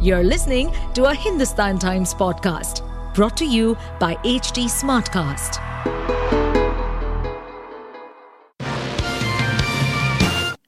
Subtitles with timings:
[0.00, 2.82] You're listening to a Hindustan Times podcast
[3.14, 5.56] brought to you by HT Smartcast.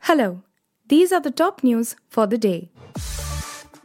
[0.01, 0.43] Hello,
[0.89, 2.71] these are the top news for the day.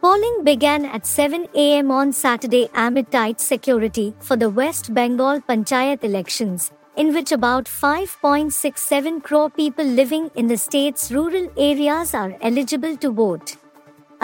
[0.02, 6.04] Polling began at 7 am on Saturday amid tight security for the West Bengal Panchayat
[6.04, 12.98] elections, in which about 5.67 crore people living in the state's rural areas are eligible
[12.98, 13.58] to vote.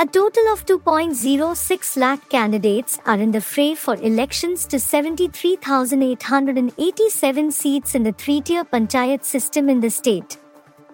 [0.02, 7.94] A total of 2.06 lakh candidates are in the fray for elections to 73,887 seats
[7.94, 10.40] in the three tier panchayat system in the state.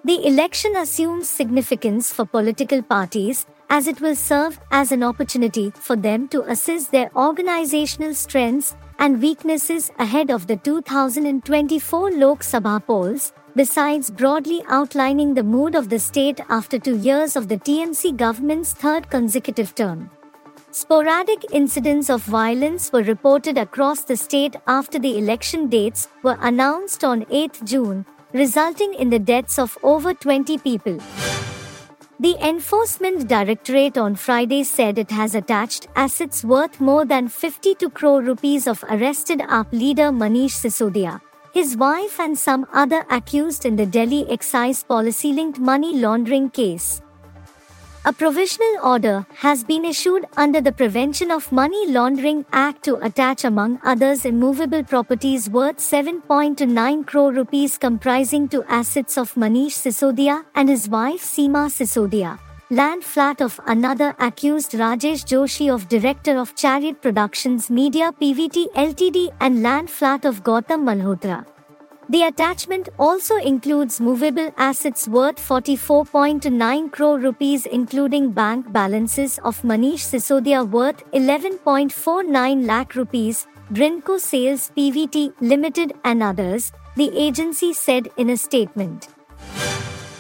[0.03, 5.95] The election assumes significance for political parties as it will serve as an opportunity for
[5.95, 13.31] them to assess their organizational strengths and weaknesses ahead of the 2024 Lok Sabha polls,
[13.57, 18.71] besides broadly outlining the mood of the state after two years of the TMC government's
[18.71, 20.11] third consecutive term.
[20.69, 27.03] Sporadic incidents of violence were reported across the state after the election dates were announced
[27.03, 30.99] on 8 June, resulting in the deaths of over 20 people.
[32.19, 38.21] The Enforcement Directorate on Friday said it has attached assets worth more than 52 crore
[38.21, 41.21] rupees of arrested AAP leader Manish Sisodia,
[41.53, 47.02] his wife and some other accused in the Delhi excise policy linked money laundering case.
[48.06, 53.44] A provisional order has been issued under the Prevention of Money Laundering Act to attach,
[53.44, 60.70] among others, immovable properties worth 7.9 crore rupees comprising two assets of Manish Sisodia and
[60.70, 62.39] his wife Seema Sisodia.
[62.70, 69.30] Land flat of another accused Rajesh Joshi of Director of Chariot Productions Media PVT Ltd
[69.40, 71.45] and land flat of Gautam Malhotra.
[72.10, 80.04] The attachment also includes movable assets worth 44.9 crore rupees including bank balances of Manish
[80.12, 88.30] Sisodia worth 11.49 lakh rupees, Brindco Sales PVT Limited and others, the agency said in
[88.30, 89.08] a statement.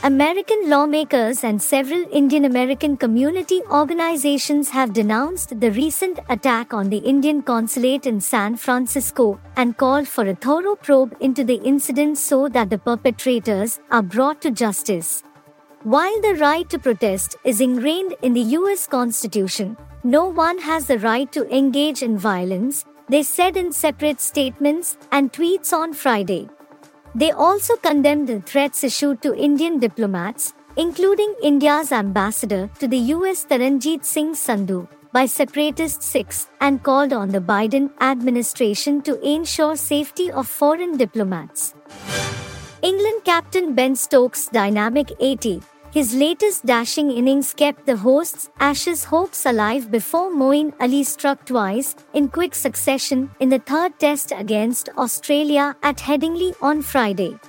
[0.07, 6.99] American lawmakers and several Indian American community organizations have denounced the recent attack on the
[6.99, 12.47] Indian consulate in San Francisco and called for a thorough probe into the incident so
[12.47, 15.23] that the perpetrators are brought to justice.
[15.83, 19.75] While the right to protest is ingrained in the US Constitution,
[20.05, 25.33] no one has the right to engage in violence, they said in separate statements and
[25.33, 26.47] tweets on Friday.
[27.17, 33.43] They also condemned the threats issued to Indian diplomats, including India's ambassador to the US
[33.43, 40.29] Taranjeet Singh Sandhu, by separatist Sikhs, and called on the Biden administration to ensure safety
[40.29, 41.73] of foreign diplomats.
[42.83, 49.45] England captain Ben Stokes' dynamic 80 his latest dashing innings kept the hosts' Ashes hopes
[49.45, 55.75] alive before Moeen Ali struck twice in quick succession in the third test against Australia
[55.83, 57.39] at Headingley on Friday.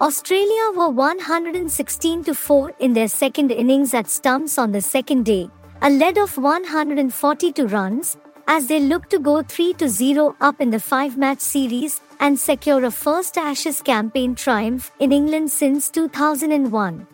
[0.00, 5.48] Australia were 116 to 4 in their second innings at stumps on the second day,
[5.82, 8.16] a lead of 142 runs,
[8.48, 12.38] as they look to go 3 to 0 up in the five match series and
[12.38, 17.13] secure a first Ashes campaign triumph in England since 2001.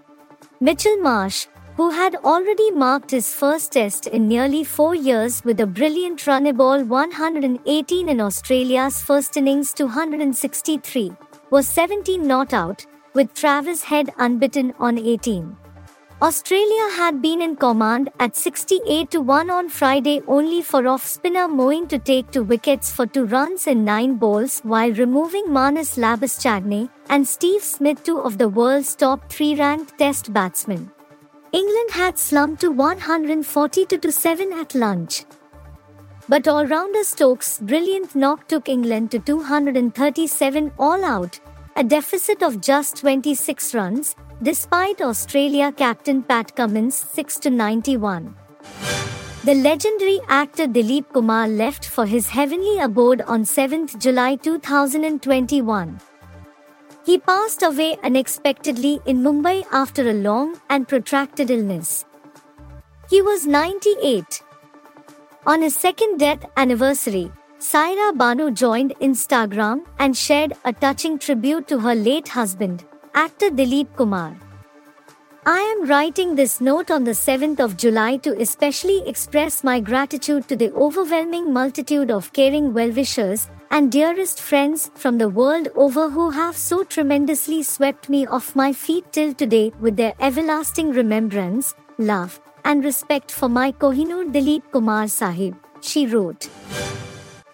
[0.63, 1.47] Mitchell Marsh,
[1.79, 6.87] who had already marked his first test in nearly four years with a brilliant runnable
[6.87, 11.13] 118 in Australia's first innings 263,
[11.51, 12.85] was 17 not out,
[13.15, 15.57] with Travis Head unbeaten on 18.
[16.23, 21.49] Australia had been in command at 68 to 1 on Friday only for off spinner
[21.49, 26.91] Moeen to take two wickets for two runs in nine balls while removing Marnus Labuschagne
[27.09, 30.91] and Steve Smith, two of the world's top three ranked test batsmen.
[31.53, 35.25] England had slumped to 142 to 7 at lunch.
[36.29, 41.41] But all rounder Stokes' brilliant knock took England to 237 all out,
[41.81, 48.37] a deficit of just 26 runs, despite Australia captain Pat Cummins 6 to 91.
[49.45, 55.99] The legendary actor Dilip Kumar left for his heavenly abode on 7th July 2021.
[57.07, 62.05] He passed away unexpectedly in Mumbai after a long and protracted illness.
[63.09, 64.43] He was 98.
[65.47, 71.79] On his second death anniversary, Saira Banu joined Instagram and shared a touching tribute to
[71.79, 72.85] her late husband,
[73.15, 74.35] actor Dilip Kumar.
[75.45, 80.49] I am writing this note on the 7th of July to especially express my gratitude
[80.49, 86.09] to the overwhelming multitude of caring well wishers and dearest friends from the world over
[86.09, 91.75] who have so tremendously swept me off my feet till today with their everlasting remembrance,
[91.99, 96.49] love, and respect for my Kohinoor Dilip Kumar Sahib, she wrote.